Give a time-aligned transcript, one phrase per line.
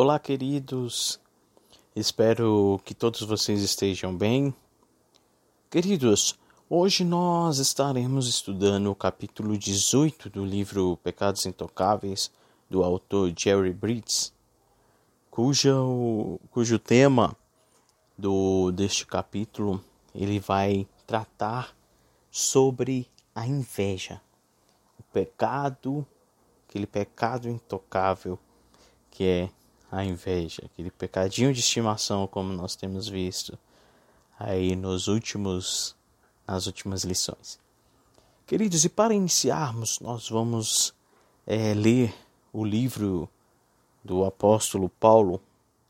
[0.00, 1.18] Olá, queridos.
[1.92, 4.54] Espero que todos vocês estejam bem.
[5.68, 6.38] Queridos,
[6.70, 12.30] hoje nós estaremos estudando o capítulo 18 do livro Pecados Intocáveis
[12.70, 14.32] do autor Jerry Bridges,
[15.32, 17.36] cujo, cujo tema
[18.16, 19.82] do deste capítulo
[20.14, 21.76] ele vai tratar
[22.30, 24.20] sobre a inveja,
[24.96, 26.06] o pecado,
[26.68, 28.38] aquele pecado intocável
[29.10, 29.50] que é
[29.90, 33.58] a inveja, aquele pecadinho de estimação como nós temos visto
[34.38, 35.96] aí nos últimos
[36.46, 37.58] nas últimas lições.
[38.46, 40.94] Queridos, e para iniciarmos, nós vamos
[41.46, 42.14] é, ler
[42.50, 43.28] o livro
[44.02, 45.42] do apóstolo Paulo,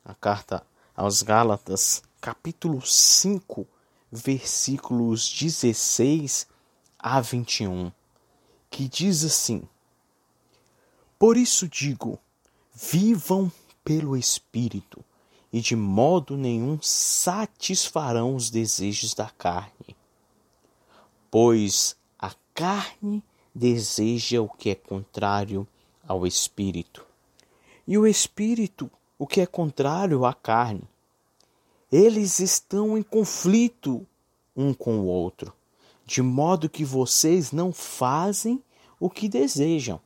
[0.04, 3.64] a carta aos Gálatas, capítulo 5,
[4.10, 6.48] versículos 16
[6.98, 7.92] a 21,
[8.68, 9.62] que diz assim:
[11.16, 12.18] Por isso digo,
[12.74, 13.52] vivam
[13.88, 15.02] pelo Espírito,
[15.50, 19.96] e de modo nenhum satisfarão os desejos da carne.
[21.30, 25.66] Pois a carne deseja o que é contrário
[26.06, 27.02] ao Espírito,
[27.86, 30.82] e o Espírito o que é contrário à carne.
[31.90, 34.06] Eles estão em conflito
[34.54, 35.50] um com o outro,
[36.04, 38.62] de modo que vocês não fazem
[39.00, 39.98] o que desejam.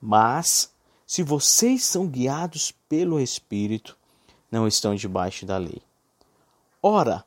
[0.00, 0.74] Mas
[1.06, 3.96] se vocês são guiados pelo Espírito,
[4.50, 5.80] não estão debaixo da lei.
[6.82, 7.24] Ora,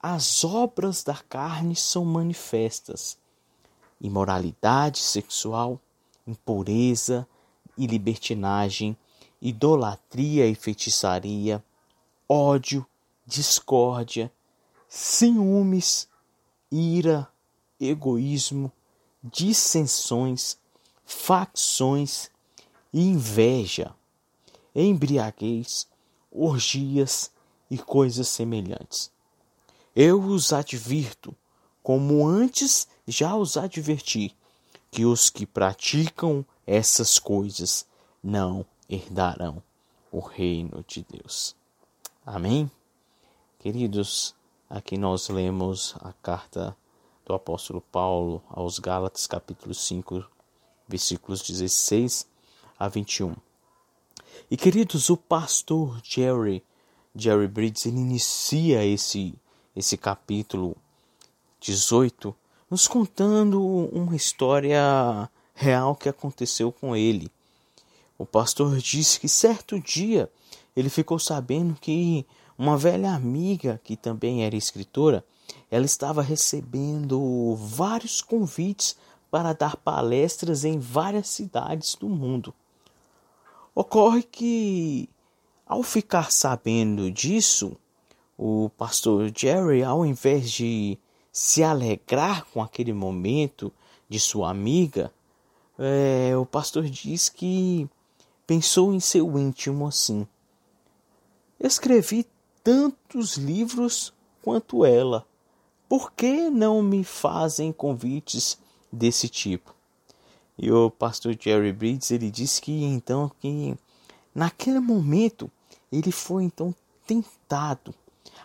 [0.00, 3.16] as obras da carne são manifestas:
[4.00, 5.80] imoralidade sexual,
[6.26, 7.26] impureza
[7.78, 8.96] e libertinagem,
[9.40, 11.64] idolatria e feitiçaria,
[12.28, 12.86] ódio,
[13.26, 14.30] discórdia,
[14.88, 16.06] ciúmes,
[16.70, 17.26] ira,
[17.80, 18.70] egoísmo,
[19.22, 20.58] dissensões,
[21.04, 22.30] facções
[22.92, 23.94] inveja,
[24.74, 25.86] embriaguez,
[26.30, 27.30] orgias
[27.70, 29.10] e coisas semelhantes.
[29.94, 31.34] Eu os advirto,
[31.82, 34.36] como antes já os adverti,
[34.90, 37.86] que os que praticam essas coisas
[38.22, 39.62] não herdarão
[40.10, 41.56] o reino de Deus.
[42.24, 42.70] Amém?
[43.58, 44.34] Queridos,
[44.68, 46.76] aqui nós lemos a carta
[47.24, 50.24] do apóstolo Paulo aos Gálatas, capítulo 5,
[50.88, 52.31] versículos 16
[52.82, 53.36] a 21.
[54.50, 56.64] E queridos, o pastor Jerry,
[57.14, 59.36] Jerry Bridges, ele inicia esse,
[59.76, 60.76] esse capítulo
[61.60, 62.34] 18
[62.68, 67.30] nos contando uma história real que aconteceu com ele.
[68.18, 70.28] O pastor disse que certo dia
[70.74, 72.26] ele ficou sabendo que
[72.58, 75.24] uma velha amiga, que também era escritora,
[75.70, 78.96] ela estava recebendo vários convites
[79.30, 82.52] para dar palestras em várias cidades do mundo.
[83.74, 85.08] Ocorre que,
[85.66, 87.74] ao ficar sabendo disso,
[88.36, 90.98] o pastor Jerry, ao invés de
[91.32, 93.72] se alegrar com aquele momento
[94.08, 95.10] de sua amiga,
[95.78, 97.88] é, o pastor diz que
[98.46, 100.26] pensou em seu íntimo assim:
[101.58, 102.26] Escrevi
[102.62, 104.12] tantos livros
[104.42, 105.26] quanto ela.
[105.88, 108.58] Por que não me fazem convites
[108.92, 109.74] desse tipo?
[110.58, 113.76] E o pastor Jerry Bridges ele disse que então que
[114.34, 115.50] naquele momento
[115.90, 116.74] ele foi então
[117.06, 117.94] tentado,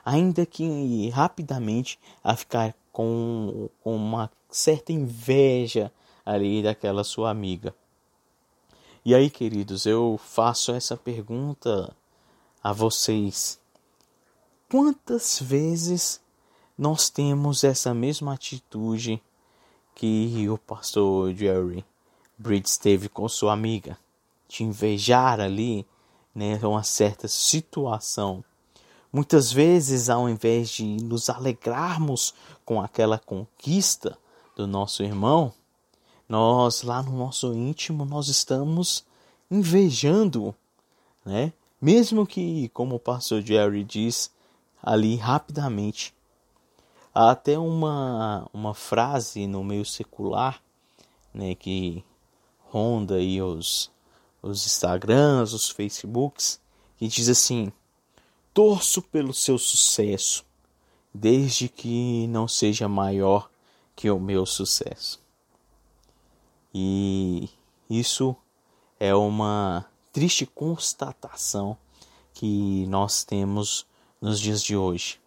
[0.04, 5.92] ainda que rapidamente, a ficar com, com uma certa inveja
[6.26, 7.74] ali daquela sua amiga.
[9.06, 11.96] E aí, queridos, eu faço essa pergunta
[12.62, 13.58] a vocês.
[14.70, 16.20] Quantas vezes
[16.78, 19.22] nós temos essa mesma atitude
[19.96, 21.86] que o pastor Jerry
[22.38, 23.98] Bridges teve com sua amiga,
[24.48, 25.86] de invejar ali,
[26.34, 28.44] né, uma certa situação.
[29.12, 34.18] Muitas vezes, ao invés de nos alegrarmos com aquela conquista
[34.56, 35.52] do nosso irmão,
[36.30, 39.04] nós lá no nosso íntimo nós estamos
[39.50, 40.54] invejando,
[41.26, 41.54] né?
[41.82, 44.32] Mesmo que, como o pastor Jerry diz
[44.84, 46.14] ali rapidamente,
[47.14, 50.62] há até uma uma frase no meio secular,
[51.34, 52.04] né, que
[52.78, 53.92] ronda aí os,
[54.42, 56.62] os Instagrams, os Facebooks,
[56.96, 57.72] que diz assim:
[58.54, 60.46] torço pelo seu sucesso,
[61.14, 63.50] desde que não seja maior
[63.96, 65.20] que o meu sucesso.
[66.74, 67.50] E
[67.90, 68.36] isso
[69.00, 71.76] é uma triste constatação
[72.34, 73.88] que nós temos
[74.22, 75.20] nos dias de hoje.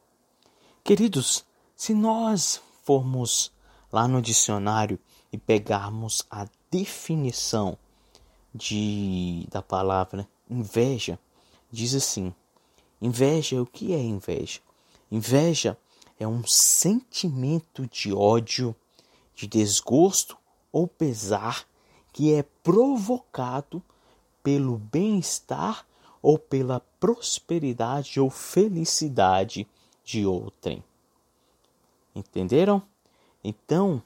[0.85, 1.45] Queridos,
[1.75, 3.51] se nós formos
[3.93, 4.99] lá no dicionário
[5.33, 7.77] e pegarmos a definição
[8.55, 11.19] de, da palavra inveja,
[11.71, 12.35] diz assim:
[13.01, 14.61] Inveja, o que é inveja?
[15.11, 15.77] Inveja
[16.19, 18.75] é um sentimento de ódio,
[19.35, 20.37] de desgosto
[20.71, 21.67] ou pesar
[22.13, 23.83] que é provocado
[24.43, 25.87] pelo bem-estar
[26.23, 29.67] ou pela prosperidade ou felicidade
[30.05, 30.85] de outrem.
[32.15, 32.83] Entenderam?
[33.43, 34.03] Então,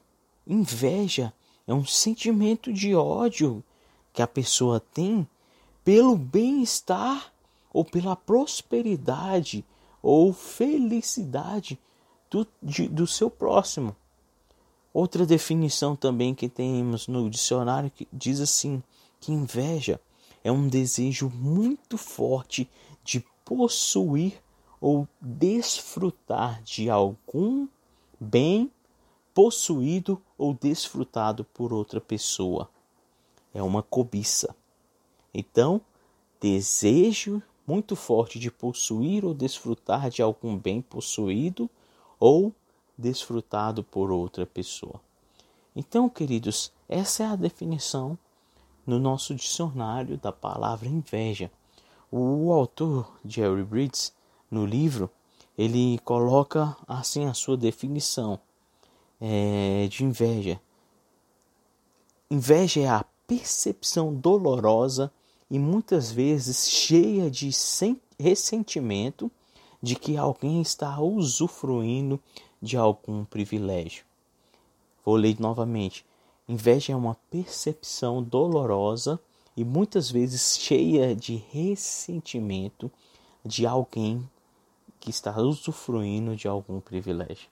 [0.47, 1.33] inveja
[1.67, 3.63] é um sentimento de ódio
[4.13, 5.27] que a pessoa tem
[5.83, 7.33] pelo bem-estar
[7.73, 9.65] ou pela prosperidade
[10.03, 11.79] ou felicidade
[12.31, 13.97] do, de, do seu próximo.
[14.93, 18.83] Outra definição também que temos no dicionário que diz assim:
[19.19, 20.01] que inveja
[20.45, 22.71] é um desejo muito forte
[23.03, 24.41] de possuir
[24.81, 27.67] ou desfrutar de algum
[28.21, 28.71] bem
[29.35, 32.71] possuído ou desfrutado por outra pessoa.
[33.53, 34.55] É uma cobiça.
[35.35, 35.81] Então,
[36.41, 41.69] desejo muito forte de possuir ou desfrutar de algum bem possuído
[42.21, 42.55] ou
[42.97, 45.01] desfrutado por outra pessoa.
[45.75, 48.17] Então, queridos, essa é a definição
[48.87, 51.51] no nosso dicionário da palavra inveja.
[52.13, 54.15] O autor Jerry Bridges,
[54.49, 55.11] no livro,
[55.59, 58.39] ele coloca assim a sua definição
[59.27, 60.61] é, de inveja.
[62.31, 65.11] Inveja é a percepção dolorosa
[65.51, 67.49] e muitas vezes cheia de
[68.21, 69.31] ressentimento
[69.83, 72.21] de que alguém está usufruindo
[72.61, 74.05] de algum privilégio.
[75.03, 76.05] Vou ler novamente.
[76.47, 79.19] Inveja é uma percepção dolorosa
[79.57, 82.93] e muitas vezes cheia de ressentimento
[83.43, 84.29] de alguém
[85.01, 87.49] que está usufruindo de algum privilégio.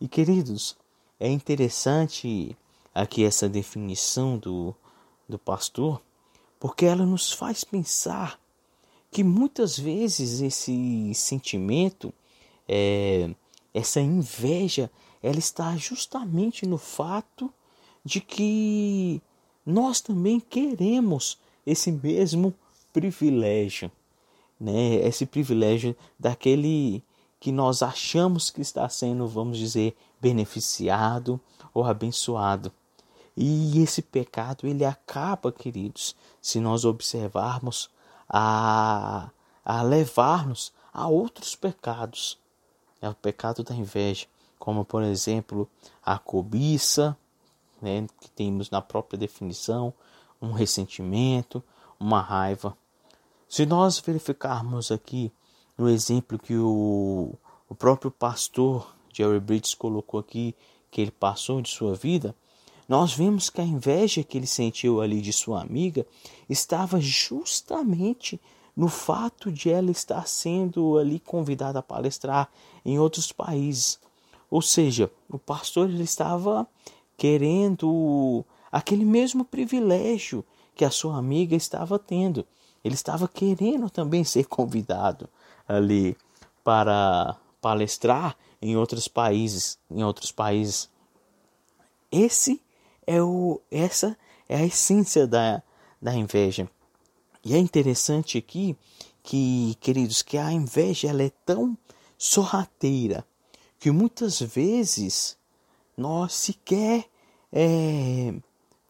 [0.00, 0.76] E queridos,
[1.20, 2.56] é interessante
[2.94, 4.74] aqui essa definição do,
[5.28, 6.00] do pastor,
[6.58, 8.40] porque ela nos faz pensar
[9.10, 12.12] que muitas vezes esse sentimento,
[12.68, 13.30] é,
[13.72, 14.90] essa inveja,
[15.22, 17.52] ela está justamente no fato
[18.04, 19.20] de que
[19.64, 22.54] nós também queremos esse mesmo
[22.92, 23.90] privilégio,
[24.58, 24.94] né?
[25.06, 27.02] Esse privilégio daquele
[27.38, 31.40] que nós achamos que está sendo, vamos dizer, beneficiado
[31.72, 32.72] ou abençoado.
[33.36, 37.88] E esse pecado ele acaba, queridos, se nós observarmos
[38.28, 39.30] a,
[39.64, 42.38] a levar-nos a outros pecados.
[43.00, 44.26] É o pecado da inveja,
[44.58, 45.68] como por exemplo
[46.04, 47.16] a cobiça,
[47.80, 49.94] né, que temos na própria definição,
[50.42, 51.62] um ressentimento,
[51.98, 52.76] uma raiva.
[53.48, 55.32] Se nós verificarmos aqui
[55.76, 57.34] no exemplo que o,
[57.68, 60.54] o próprio pastor Jerry Bridges colocou aqui,
[60.92, 62.34] que ele passou de sua vida,
[62.88, 66.06] nós vemos que a inveja que ele sentiu ali de sua amiga
[66.48, 68.40] estava justamente
[68.76, 72.48] no fato de ela estar sendo ali convidada a palestrar
[72.84, 73.98] em outros países.
[74.48, 76.66] Ou seja, o pastor ele estava
[77.16, 80.44] querendo aquele mesmo privilégio
[80.76, 82.46] que a sua amiga estava tendo.
[82.84, 85.28] Ele estava querendo também ser convidado
[85.66, 86.16] ali
[86.62, 90.88] para palestrar em outros países, em outros países.
[92.10, 92.60] Esse
[93.06, 94.16] é o essa
[94.48, 95.62] é a essência da,
[96.00, 96.68] da inveja.
[97.44, 98.76] E é interessante aqui
[99.22, 101.76] que, queridos, que a inveja ela é tão
[102.16, 103.24] sorrateira
[103.78, 105.36] que muitas vezes
[105.96, 107.04] nós sequer,
[107.52, 108.34] é,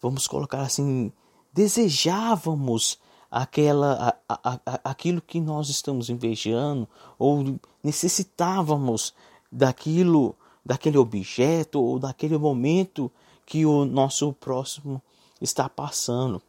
[0.01, 1.13] vamos colocar assim,
[1.53, 2.99] desejávamos
[3.31, 9.15] aquela, a, a, aquilo que nós estamos invejando ou necessitávamos
[9.51, 13.11] daquilo, daquele objeto ou daquele momento
[13.45, 15.01] que o nosso próximo
[15.41, 16.43] está passando.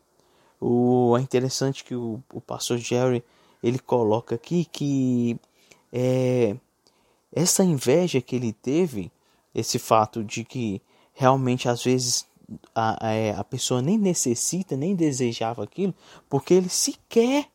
[0.60, 3.24] O, é interessante que o, o pastor Jerry
[3.63, 5.39] ele coloca aqui que
[5.91, 6.56] é,
[7.32, 9.12] essa inveja que ele teve
[9.53, 10.82] esse fato de que
[11.13, 12.25] realmente às vezes
[12.74, 15.94] a, a, é, pessoa nem necessita, nem desejava aquilo,
[16.29, 17.48] porque ele sequer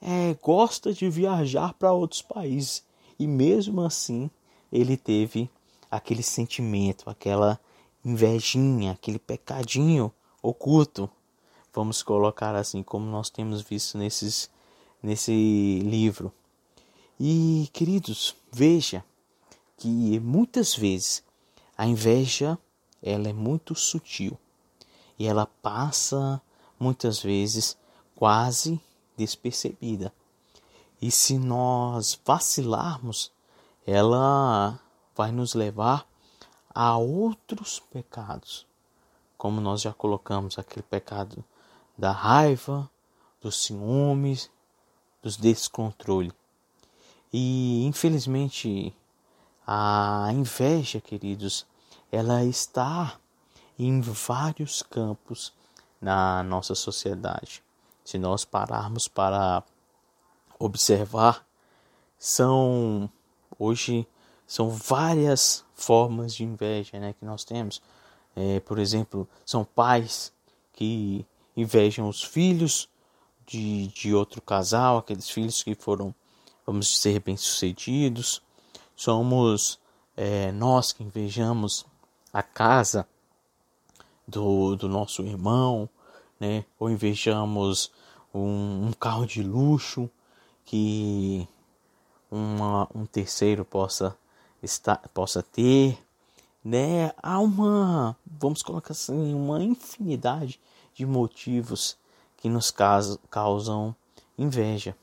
[0.00, 2.84] é, gosta de viajar para outros países.
[3.18, 4.30] E mesmo assim,
[4.74, 5.48] ele teve
[5.88, 7.60] aquele sentimento, aquela
[8.04, 10.12] invejinha, aquele pecadinho
[10.42, 11.08] oculto,
[11.72, 14.50] vamos colocar assim, como nós temos visto nesses,
[15.00, 16.32] nesse livro.
[17.18, 19.04] E, queridos, veja
[19.76, 21.22] que muitas vezes
[21.78, 22.58] a inveja,
[23.00, 24.36] ela é muito sutil
[25.16, 26.42] e ela passa
[26.78, 27.76] muitas vezes
[28.16, 28.80] quase
[29.16, 30.12] despercebida.
[31.00, 33.30] E se nós vacilarmos,
[33.86, 34.78] ela
[35.14, 36.06] vai nos levar
[36.74, 38.66] a outros pecados,
[39.36, 41.44] como nós já colocamos aquele pecado
[41.96, 42.90] da raiva,
[43.40, 44.50] dos ciúmes,
[45.22, 46.32] dos descontrole.
[47.32, 48.94] E infelizmente
[49.66, 51.66] a inveja, queridos,
[52.10, 53.18] ela está
[53.78, 55.52] em vários campos
[56.00, 57.62] na nossa sociedade.
[58.04, 59.62] Se nós pararmos para
[60.58, 61.46] observar,
[62.18, 63.10] são
[63.58, 64.06] hoje
[64.46, 67.82] são várias formas de inveja né, que nós temos.
[68.36, 70.32] É, por exemplo, são pais
[70.72, 71.24] que
[71.56, 72.88] invejam os filhos
[73.46, 76.14] de, de outro casal, aqueles filhos que foram,
[76.66, 78.42] vamos dizer, bem-sucedidos.
[78.96, 79.78] Somos
[80.16, 81.86] é, nós que invejamos
[82.32, 83.06] a casa
[84.26, 85.88] do, do nosso irmão,
[86.40, 86.64] né?
[86.78, 87.90] ou invejamos
[88.32, 90.10] um, um carro de luxo
[90.64, 91.46] que
[92.34, 94.16] uma, um terceiro possa,
[94.62, 95.98] estar, possa ter.
[96.64, 97.12] Né?
[97.22, 100.60] Há uma, vamos colocar assim, uma infinidade
[100.94, 101.96] de motivos
[102.36, 102.74] que nos
[103.30, 103.94] causam
[104.36, 104.96] inveja.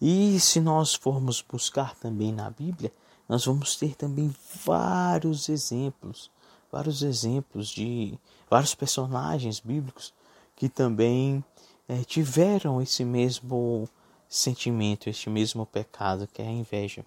[0.00, 2.92] E se nós formos buscar também na Bíblia,
[3.28, 6.30] nós vamos ter também vários exemplos,
[6.70, 8.16] vários exemplos de
[8.48, 10.14] vários personagens bíblicos
[10.54, 11.44] que também
[11.88, 13.88] é, tiveram esse mesmo
[14.28, 17.04] sentimento, este mesmo pecado que é a inveja.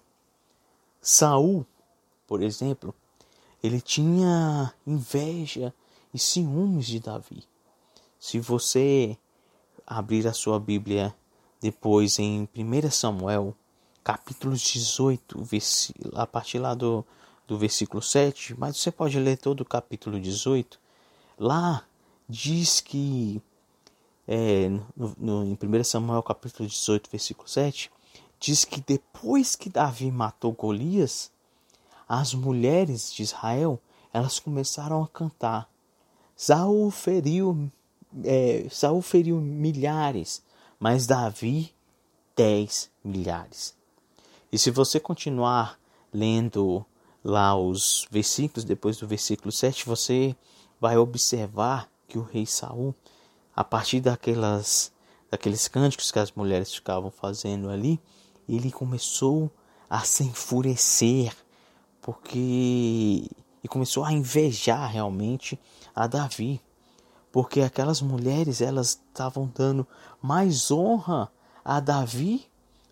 [1.00, 1.66] Saul,
[2.26, 2.94] por exemplo,
[3.62, 5.72] ele tinha inveja
[6.12, 7.44] e ciúmes de Davi.
[8.18, 9.16] Se você
[9.86, 11.14] abrir a sua Bíblia
[11.60, 13.54] depois em 1 Samuel,
[14.02, 15.38] capítulo 18,
[16.14, 17.04] a partir lá do,
[17.46, 20.78] do versículo 7, mas você pode ler todo o capítulo 18.
[21.38, 21.84] Lá
[22.28, 23.40] diz que,
[24.26, 27.90] é, no, no, em 1 Samuel capítulo 18, versículo 7,
[28.38, 31.30] diz que depois que Davi matou Golias,
[32.08, 33.80] as mulheres de Israel
[34.12, 35.68] elas começaram a cantar.
[36.36, 37.70] Saul feriu
[38.24, 40.42] é, Saul feriu milhares,
[40.78, 41.72] mas Davi
[42.36, 43.74] dez milhares.
[44.50, 45.78] E se você continuar
[46.12, 46.84] lendo
[47.24, 50.36] lá os versículos, depois do versículo 7, você
[50.80, 52.94] vai observar que o rei Saul,
[53.62, 54.92] a partir daquelas,
[55.30, 58.00] daqueles cânticos que as mulheres ficavam fazendo ali,
[58.48, 59.50] ele começou
[59.88, 61.32] a se enfurecer,
[62.00, 63.28] porque
[63.64, 65.58] e começou a invejar realmente
[65.94, 66.60] a Davi
[67.32, 69.86] porque aquelas mulheres elas estavam dando
[70.20, 71.32] mais honra
[71.64, 72.44] a Davi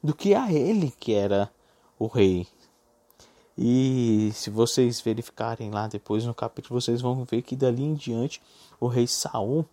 [0.03, 1.53] do que a ele que era
[1.99, 2.49] o rei.
[3.57, 8.41] E se vocês verificarem lá depois no capítulo, vocês vão ver que dali em diante
[8.81, 9.67] o rei Saul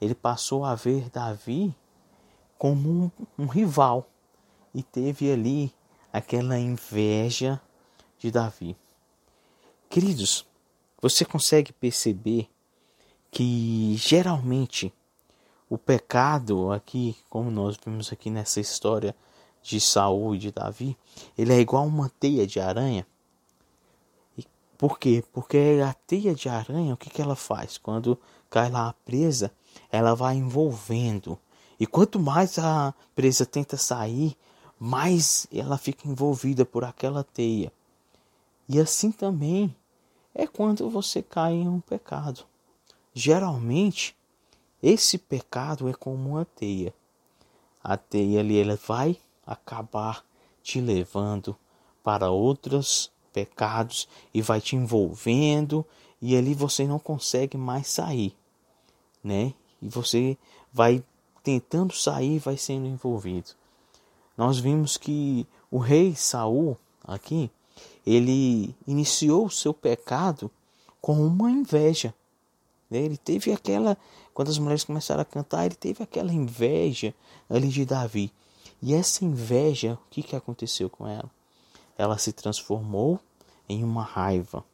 [0.00, 1.74] ele passou a ver Davi
[2.56, 3.10] como um,
[3.44, 4.08] um rival
[4.74, 5.72] e teve ali
[6.12, 7.60] aquela inveja
[8.18, 8.76] de Davi.
[9.88, 10.46] Queridos,
[11.00, 12.48] você consegue perceber
[13.30, 14.92] que geralmente
[15.68, 19.14] o pecado aqui, como nós vimos aqui nessa história
[19.62, 20.96] de Saul e de Davi,
[21.36, 23.06] ele é igual uma teia de aranha.
[24.36, 24.44] E
[24.76, 25.22] por quê?
[25.32, 27.76] Porque a teia de aranha, o que, que ela faz?
[27.76, 29.52] Quando cai lá presa,
[29.90, 31.38] ela vai envolvendo.
[31.78, 34.36] E quanto mais a presa tenta sair,
[34.78, 37.72] mais ela fica envolvida por aquela teia.
[38.68, 39.74] E assim também
[40.34, 42.44] é quando você cai em um pecado.
[43.14, 44.14] Geralmente,
[44.82, 46.94] esse pecado é como uma teia.
[47.82, 50.24] A teia ali ela vai acabar
[50.62, 51.56] te levando
[52.02, 55.84] para outros pecados e vai te envolvendo
[56.20, 58.36] e ali você não consegue mais sair,
[59.22, 59.54] né?
[59.80, 60.36] E você
[60.72, 61.02] vai
[61.42, 63.50] tentando sair, vai sendo envolvido.
[64.36, 67.50] Nós vimos que o rei Saul aqui,
[68.06, 70.50] ele iniciou o seu pecado
[71.00, 72.14] com uma inveja.
[72.90, 72.98] Né?
[72.98, 73.96] Ele teve aquela,
[74.32, 77.14] quando as mulheres começaram a cantar, ele teve aquela inveja
[77.48, 78.32] ali de Davi.
[78.80, 81.30] E essa inveja, o que, que aconteceu com ela?
[81.96, 83.18] Ela se transformou
[83.68, 84.64] em uma raiva.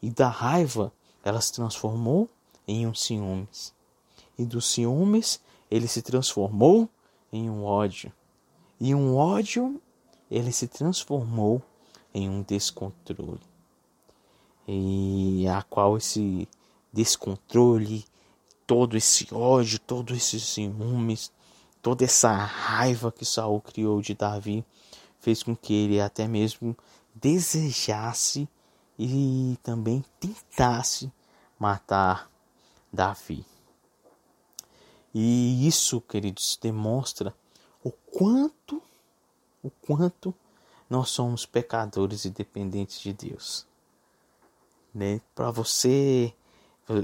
[0.00, 0.92] E da raiva,
[1.22, 2.28] ela se transformou
[2.66, 3.74] em um ciúmes.
[4.38, 5.40] E do ciúmes,
[5.70, 6.88] ele se transformou
[7.32, 8.12] em um ódio.
[8.80, 9.80] E um ódio,
[10.30, 11.60] ele se transformou
[12.14, 13.40] em um descontrole.
[14.66, 16.48] E a qual esse
[16.92, 18.04] descontrole,
[18.66, 21.32] todo esse ódio, todos esses ciúmes,
[21.82, 24.64] toda essa raiva que Saul criou de Davi
[25.20, 26.76] fez com que ele até mesmo
[27.14, 28.48] desejasse
[28.98, 31.10] e também tentasse
[31.58, 32.30] matar
[32.92, 33.44] Davi.
[35.20, 37.34] E isso, queridos, demonstra
[37.82, 38.80] o quanto,
[39.60, 40.32] o quanto
[40.88, 43.66] nós somos pecadores e dependentes de Deus.
[44.94, 45.20] Né?
[45.34, 46.32] Para você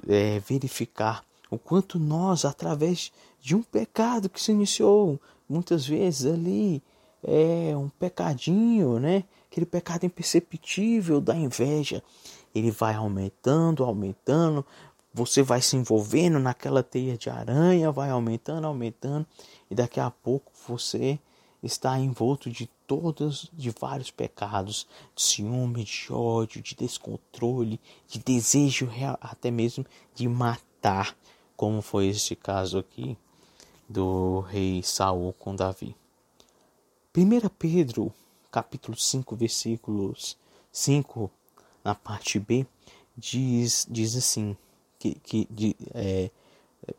[0.06, 6.80] é, verificar o quanto nós, através de um pecado que se iniciou muitas vezes ali
[7.20, 9.24] é um pecadinho, né?
[9.50, 12.00] Aquele pecado imperceptível da inveja.
[12.54, 14.64] Ele vai aumentando, aumentando,
[15.14, 19.24] você vai se envolvendo naquela teia de aranha, vai aumentando, aumentando,
[19.70, 21.20] e daqui a pouco você
[21.62, 28.86] está envolto de todos, de vários pecados, de ciúme, de ódio, de descontrole, de desejo
[28.86, 31.16] real, até mesmo de matar,
[31.56, 33.16] como foi este caso aqui
[33.88, 35.94] do rei Saul com Davi.
[37.16, 38.12] 1 Pedro,
[38.50, 40.36] capítulo 5, versículos
[40.72, 41.30] 5,
[41.84, 42.66] na parte B,
[43.16, 44.56] diz, diz assim,
[45.04, 46.30] que, que de, é,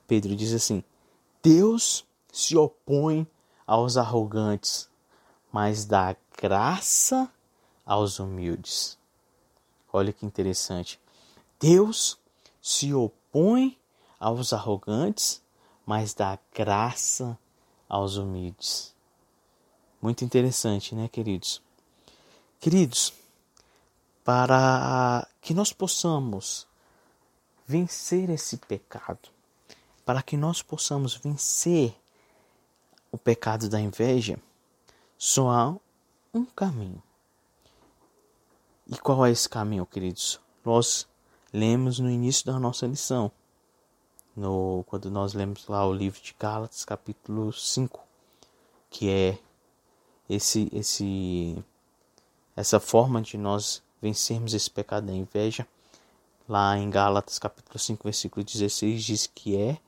[0.07, 0.83] Pedro diz assim,
[1.41, 3.27] Deus se opõe
[3.65, 4.89] aos arrogantes,
[5.51, 7.31] mas dá graça
[7.85, 8.97] aos humildes.
[9.91, 10.99] Olha que interessante.
[11.59, 12.19] Deus
[12.61, 13.77] se opõe
[14.19, 15.41] aos arrogantes,
[15.85, 17.37] mas dá graça
[17.87, 18.93] aos humildes.
[20.01, 21.61] Muito interessante, né, queridos?
[22.59, 23.13] Queridos,
[24.23, 26.67] para que nós possamos
[27.65, 29.29] vencer esse pecado,
[30.05, 31.95] para que nós possamos vencer
[33.11, 34.37] o pecado da inveja,
[35.17, 35.75] só há
[36.33, 37.01] um caminho.
[38.87, 40.39] E qual é esse caminho, queridos?
[40.63, 41.07] Nós
[41.51, 43.31] lemos no início da nossa lição,
[44.35, 47.99] no, quando nós lemos lá o livro de Gálatas, capítulo 5,
[48.89, 49.39] que é
[50.29, 51.57] esse, esse,
[52.55, 55.67] essa forma de nós vencermos esse pecado da inveja.
[56.47, 59.79] Lá em Gálatas, capítulo 5, versículo 16, diz que é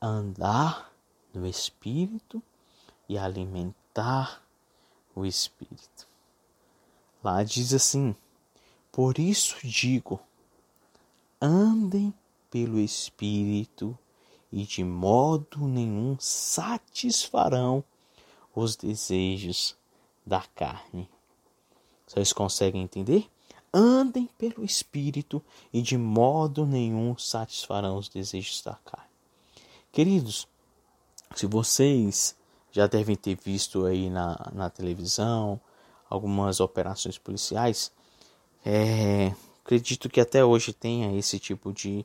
[0.00, 0.92] andar
[1.34, 2.40] no Espírito
[3.08, 4.40] e alimentar
[5.12, 6.06] o Espírito.
[7.20, 8.14] Lá diz assim:
[8.92, 10.20] Por isso digo,
[11.40, 12.14] andem
[12.48, 13.98] pelo Espírito
[14.52, 17.82] e de modo nenhum satisfarão
[18.54, 19.76] os desejos
[20.24, 21.10] da carne.
[22.06, 23.28] Vocês conseguem entender?
[23.72, 29.08] Andem pelo Espírito e de modo nenhum satisfarão os desejos da carne.
[29.92, 30.48] Queridos,
[31.34, 32.36] se vocês
[32.72, 35.60] já devem ter visto aí na, na televisão
[36.08, 37.92] algumas operações policiais,
[38.64, 42.04] é, acredito que até hoje tenha esse tipo de,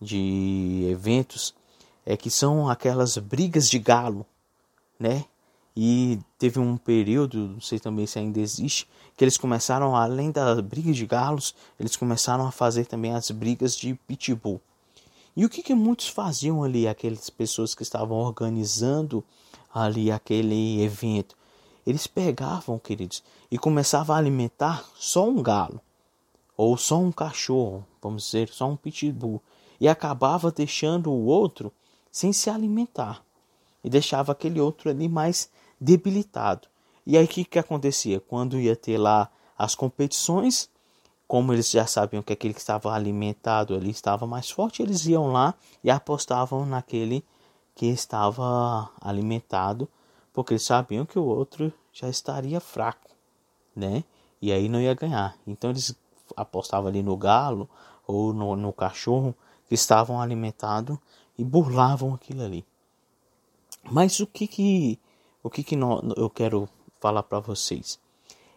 [0.00, 1.54] de eventos,
[2.04, 4.26] é que são aquelas brigas de galo,
[4.98, 5.24] né?
[5.80, 10.58] E teve um período, não sei também se ainda existe, que eles começaram, além das
[10.58, 14.60] brigas de galos, eles começaram a fazer também as brigas de pitbull.
[15.36, 19.22] E o que, que muitos faziam ali, aquelas pessoas que estavam organizando
[19.72, 21.36] ali aquele evento?
[21.86, 25.80] Eles pegavam, queridos, e começavam a alimentar só um galo,
[26.56, 29.40] ou só um cachorro, vamos dizer, só um pitbull,
[29.80, 31.72] e acabava deixando o outro
[32.10, 33.22] sem se alimentar,
[33.84, 35.48] e deixava aquele outro ali mais
[35.80, 36.68] debilitado.
[37.06, 38.20] E aí o que, que acontecia?
[38.20, 40.68] Quando ia ter lá as competições,
[41.26, 45.32] como eles já sabiam que aquele que estava alimentado ali estava mais forte, eles iam
[45.32, 47.24] lá e apostavam naquele
[47.74, 49.88] que estava alimentado,
[50.32, 53.10] porque eles sabiam que o outro já estaria fraco,
[53.74, 54.04] né?
[54.40, 55.36] E aí não ia ganhar.
[55.46, 55.94] Então eles
[56.36, 57.68] apostavam ali no galo
[58.06, 59.34] ou no, no cachorro
[59.68, 60.96] que estavam alimentados
[61.36, 62.64] e burlavam aquilo ali.
[63.90, 64.98] Mas o que que
[65.48, 66.68] o que, que eu quero
[67.00, 67.98] falar para vocês?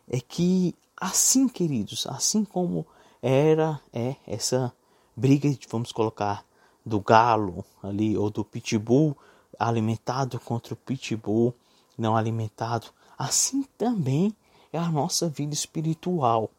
[0.09, 2.85] É que assim, queridos, assim como
[3.21, 4.73] era é essa
[5.15, 6.45] briga, vamos colocar,
[6.85, 9.15] do galo ali, ou do pitbull
[9.57, 11.55] alimentado contra o pitbull
[11.97, 14.35] não alimentado, assim também
[14.73, 16.49] é a nossa vida espiritual.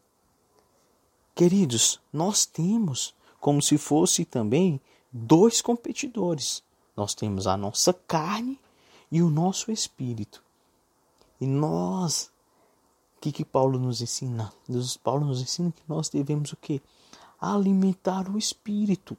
[1.34, 4.80] Queridos, nós temos como se fosse também
[5.12, 6.62] dois competidores.
[6.96, 8.58] Nós temos a nossa carne
[9.12, 10.42] e o nosso espírito.
[11.38, 12.32] E nós,
[13.16, 14.50] o que, que Paulo nos ensina?
[15.04, 16.80] Paulo nos ensina que nós devemos o quê?
[17.38, 19.14] Alimentar o espírito.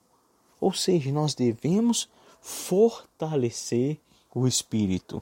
[0.59, 2.09] Ou seja, nós devemos
[2.41, 3.99] fortalecer
[4.33, 5.21] o espírito.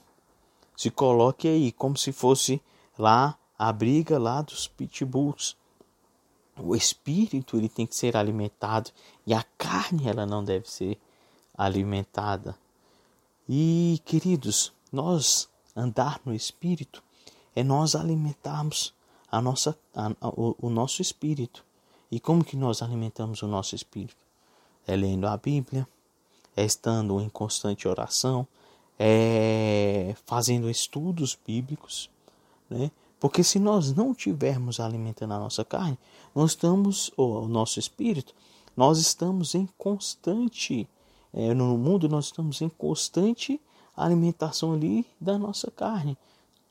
[0.77, 2.62] Se coloque aí como se fosse
[2.97, 5.57] lá a briga lá dos pitbulls.
[6.57, 8.89] O espírito ele tem que ser alimentado
[9.27, 10.97] e a carne ela não deve ser
[11.57, 12.57] alimentada.
[13.47, 17.04] E, queridos, nós andar no espírito
[17.56, 18.93] é nós alimentarmos
[19.30, 21.65] a nossa, a, a, o, o nosso espírito.
[22.12, 24.23] E como que nós alimentamos o nosso espírito?
[24.86, 25.88] É lendo a Bíblia,
[26.56, 28.45] é estando em constante oração,
[28.99, 32.10] é fazendo estudos bíblicos,
[32.69, 32.91] né?
[33.19, 35.97] Porque se nós não tivermos alimentando a nossa carne,
[36.34, 38.34] nós estamos, ou o nosso espírito,
[38.75, 40.88] nós estamos em constante
[41.34, 43.60] é, no mundo nós estamos em constante
[43.96, 46.17] alimentação ali da nossa carne.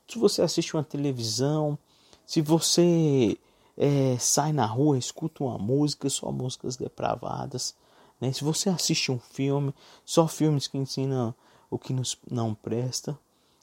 [0.07, 1.77] Se você assiste uma televisão,
[2.25, 3.37] se você
[3.77, 7.75] é, sai na rua, escuta uma música, só músicas depravadas.
[8.19, 8.31] Né?
[8.31, 9.73] Se você assiste um filme,
[10.05, 11.33] só filmes que ensinam
[11.69, 13.17] o que nos não presta.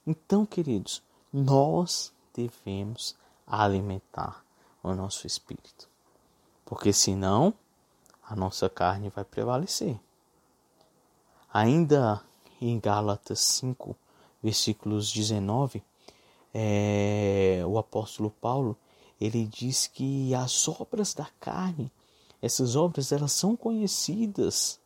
[0.07, 3.15] Então, queridos, nós devemos
[3.47, 4.43] alimentar
[4.83, 5.89] o nosso espírito.
[6.65, 7.53] Porque senão
[8.23, 9.99] a nossa carne vai prevalecer.
[11.59, 12.23] Ainda
[12.63, 13.97] em Gálatas 5,
[14.41, 15.83] versículos 19,
[16.55, 18.77] é, o apóstolo Paulo
[19.21, 21.91] ele diz que as obras da carne,
[22.41, 24.79] essas obras elas são conhecidas,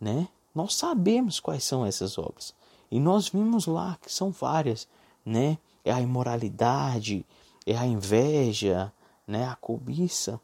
[0.00, 0.28] né?
[0.54, 2.54] Nós sabemos quais são essas obras.
[2.88, 4.86] E nós vimos lá que são várias,
[5.26, 5.58] né?
[5.84, 7.26] É a imoralidade,
[7.66, 8.92] é a inveja,
[9.26, 9.48] né?
[9.48, 10.40] A cobiça.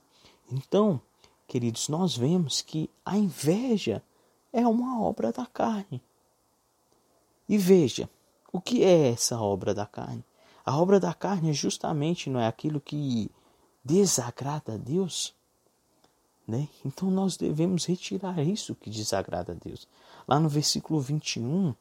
[0.51, 1.01] Então,
[1.47, 4.03] queridos, nós vemos que a inveja
[4.53, 6.03] é uma obra da carne.
[7.49, 8.09] E veja,
[8.53, 10.25] o que é essa obra da carne?
[10.65, 13.31] A obra da carne justamente não é aquilo que
[13.83, 15.35] desagrada a Deus,
[16.47, 16.69] né?
[16.85, 19.89] Então nós devemos retirar isso que desagrada a Deus.
[20.27, 21.75] Lá no versículo 21,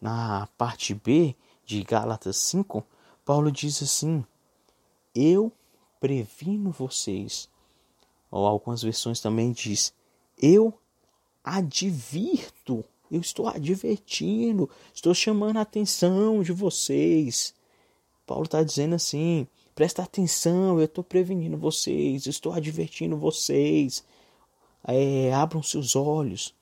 [0.00, 2.84] na parte B de Gálatas 5,
[3.24, 4.24] Paulo diz assim:
[5.14, 5.52] Eu
[6.00, 7.48] previno vocês.
[8.30, 9.94] Ou algumas versões também diz:
[10.36, 10.76] Eu
[11.44, 17.54] advirto, eu estou advertindo, estou chamando a atenção de vocês.
[18.26, 24.04] Paulo está dizendo assim: presta atenção, eu estou prevenindo vocês, estou advertindo vocês,
[24.84, 26.54] é, abram seus olhos.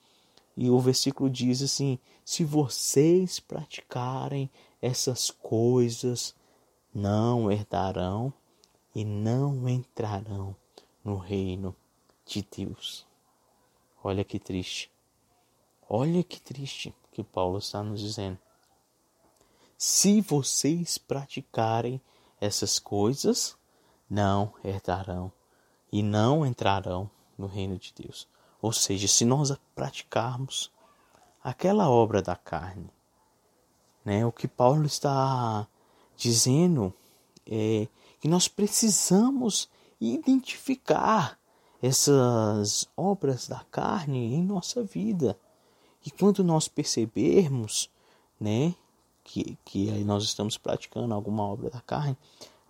[0.57, 4.49] E o versículo diz assim: se vocês praticarem
[4.81, 6.35] essas coisas,
[6.93, 8.33] não herdarão
[8.93, 10.55] e não entrarão
[11.03, 11.75] no reino
[12.25, 13.10] de Deus.
[14.03, 14.91] Olha que triste.
[15.87, 18.39] Olha que triste que Paulo está nos dizendo.
[19.77, 22.01] Se vocês praticarem
[22.39, 23.57] essas coisas,
[24.09, 25.31] não herdarão
[25.91, 28.27] e não entrarão no reino de Deus.
[28.61, 30.71] Ou seja, se nós praticarmos
[31.43, 32.89] aquela obra da carne,
[34.05, 35.67] né, o que Paulo está
[36.15, 36.93] dizendo
[37.45, 37.87] é
[38.19, 41.40] que nós precisamos identificar
[41.81, 45.37] essas obras da carne em nossa vida.
[46.05, 47.89] E quando nós percebermos,
[48.39, 48.75] né,
[49.23, 52.17] que, que aí nós estamos praticando alguma obra da carne,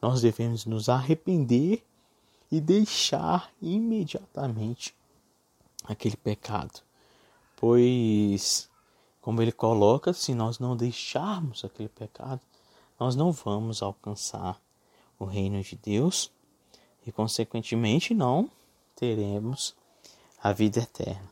[0.02, 1.84] nós devemos nos arrepender
[2.52, 4.96] e deixar imediatamente
[5.84, 6.82] aquele pecado.
[7.56, 8.70] Pois,
[9.22, 12.42] como ele coloca, se nós não deixarmos aquele pecado,
[13.00, 14.60] nós não vamos alcançar
[15.18, 16.32] o reino de Deus
[17.06, 18.50] e, consequentemente, não
[19.02, 19.76] teremos
[20.42, 21.30] a vida eterna.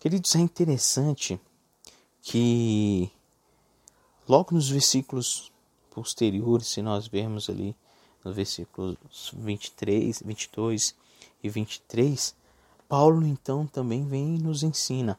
[0.00, 1.40] Queridos, é interessante
[2.20, 3.10] que
[4.28, 5.52] Logo nos versículos
[5.90, 7.76] posteriores, se nós vermos ali
[8.24, 10.94] nos versículos 23, 22
[11.42, 12.34] e 23,
[12.88, 15.18] Paulo então também vem e nos ensina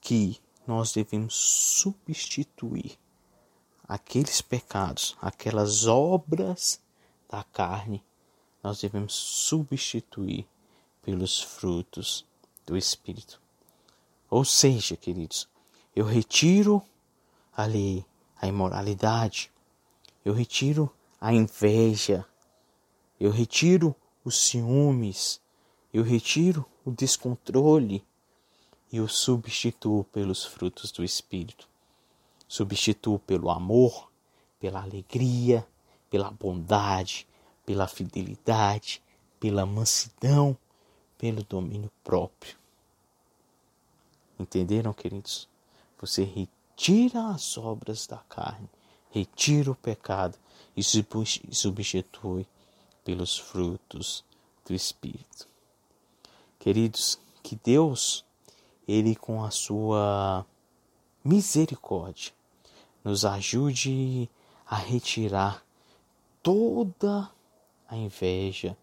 [0.00, 2.98] que nós devemos substituir
[3.88, 6.80] aqueles pecados, aquelas obras
[7.30, 8.02] da carne,
[8.62, 10.46] nós devemos substituir
[11.02, 12.24] pelos frutos
[12.64, 13.40] do Espírito.
[14.30, 15.48] Ou seja, queridos,
[15.94, 16.82] eu retiro
[17.54, 18.06] ali
[18.40, 19.50] a imoralidade,
[20.24, 22.24] eu retiro a inveja,
[23.20, 25.40] eu retiro os ciúmes,
[25.92, 28.04] eu retiro o descontrole.
[28.90, 31.66] E o substituo pelos frutos do Espírito.
[32.46, 34.10] Substituo pelo amor,
[34.60, 35.66] pela alegria,
[36.10, 37.26] pela bondade,
[37.64, 39.02] pela fidelidade,
[39.40, 40.54] pela mansidão,
[41.22, 42.56] pelo domínio próprio.
[44.36, 45.48] Entenderam, queridos?
[46.00, 48.68] Você tira as obras da carne,
[49.08, 50.36] retira o pecado
[50.76, 52.44] e substitui
[53.04, 54.24] pelos frutos
[54.66, 55.46] do Espírito.
[56.58, 58.24] Queridos, que Deus,
[58.88, 60.44] Ele com a sua
[61.24, 62.32] misericórdia,
[63.04, 64.28] nos ajude
[64.66, 65.64] a retirar
[66.42, 67.30] toda
[67.86, 68.76] a inveja,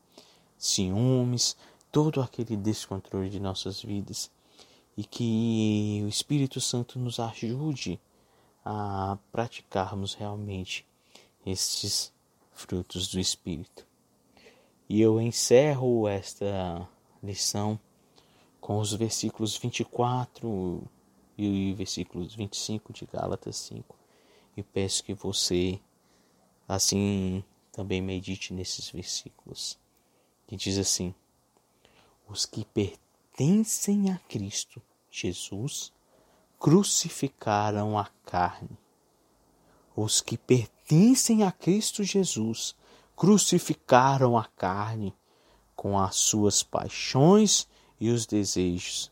[0.58, 1.58] ciúmes,
[1.91, 4.32] todo aquele descontrole de nossas vidas
[4.97, 7.99] e que o Espírito Santo nos ajude
[8.65, 10.86] a praticarmos realmente
[11.45, 12.13] estes
[12.52, 13.88] frutos do Espírito.
[14.88, 16.88] E eu encerro esta
[17.23, 17.80] lição
[18.60, 20.84] com os versículos 24
[21.38, 23.95] e versículos 25 de Gálatas 5.
[24.58, 25.80] E peço que você
[26.67, 29.78] assim também medite nesses versículos.
[30.47, 31.13] Que diz assim:
[32.29, 35.91] Os que pertencem a Cristo Jesus
[36.59, 38.77] crucificaram a carne
[40.01, 42.73] os que pertencem a Cristo Jesus
[43.17, 45.13] crucificaram a carne
[45.75, 47.67] com as suas paixões
[47.99, 49.11] e os desejos.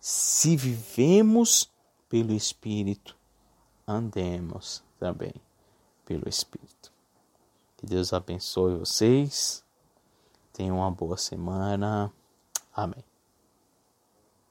[0.00, 1.70] Se vivemos
[2.08, 3.16] pelo Espírito,
[3.86, 5.34] andemos também
[6.04, 6.92] pelo Espírito.
[7.76, 9.64] Que Deus abençoe vocês.
[10.52, 12.12] Tenham uma boa semana.
[12.74, 13.13] Amém.